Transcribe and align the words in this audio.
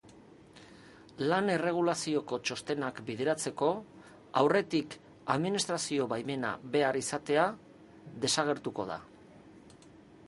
Lan-erregulazioko 1.31 2.39
txostenak 2.49 3.01
bideratzeko, 3.09 3.69
aurretik 4.43 4.97
administrazio-baimena 5.35 6.57
behar 6.77 7.01
izatea 7.05 7.47
desagertuko 8.27 8.91
da. 8.95 8.99